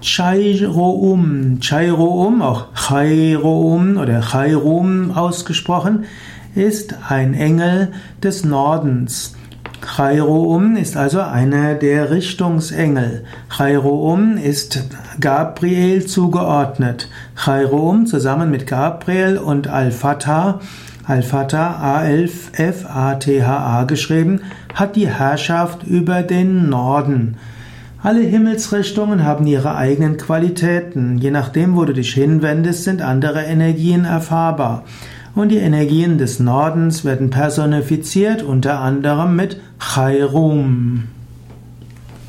Chairoum. 0.00 1.58
Chairoum, 1.60 2.42
auch 2.42 2.66
Chairoum 2.74 3.96
oder 3.98 4.20
Chairum 4.22 5.10
ausgesprochen, 5.12 6.04
ist 6.54 6.94
ein 7.08 7.34
Engel 7.34 7.92
des 8.22 8.44
Nordens. 8.44 9.36
Chairoum 9.82 10.76
ist 10.76 10.96
also 10.96 11.20
einer 11.20 11.74
der 11.74 12.10
Richtungsengel. 12.10 13.24
Chairoum 13.48 14.36
ist 14.36 14.84
Gabriel 15.20 16.06
zugeordnet. 16.06 17.08
Chairoum 17.36 18.06
zusammen 18.06 18.50
mit 18.50 18.66
Gabriel 18.66 19.38
und 19.38 19.68
Al-Fatah, 19.68 20.60
Al-Fatah 21.06 21.76
A-L-F-A-T-H-A 21.98 23.84
geschrieben, 23.84 24.40
hat 24.74 24.96
die 24.96 25.08
Herrschaft 25.08 25.84
über 25.84 26.22
den 26.22 26.68
Norden. 26.68 27.36
Alle 28.02 28.22
Himmelsrichtungen 28.22 29.24
haben 29.24 29.46
ihre 29.46 29.76
eigenen 29.76 30.16
Qualitäten. 30.16 31.18
Je 31.18 31.30
nachdem, 31.30 31.76
wo 31.76 31.84
du 31.84 31.92
dich 31.92 32.14
hinwendest, 32.14 32.84
sind 32.84 33.02
andere 33.02 33.42
Energien 33.42 34.06
erfahrbar. 34.06 34.84
Und 35.34 35.50
die 35.50 35.58
Energien 35.58 36.16
des 36.16 36.40
Nordens 36.40 37.04
werden 37.04 37.28
personifiziert 37.28 38.42
unter 38.42 38.80
anderem 38.80 39.36
mit 39.36 39.60
Chairum. 39.78 41.04